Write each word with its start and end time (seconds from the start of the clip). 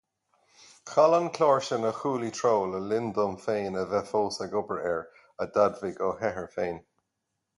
Chaill 0.91 1.13
an 1.17 1.27
clár 1.37 1.59
sin 1.67 1.85
a 1.89 1.91
chuaillí 1.97 2.29
treo 2.37 2.55
le 2.71 2.79
linn 2.93 3.11
dom 3.17 3.37
féin 3.45 3.77
a 3.81 3.85
bheith 3.91 4.09
fós 4.13 4.41
ag 4.47 4.57
obair 4.63 4.81
air, 4.93 4.99
a 5.45 5.49
d'admhaigh 5.59 6.01
Ó 6.09 6.09
hEithir 6.23 6.49
féin. 6.57 6.81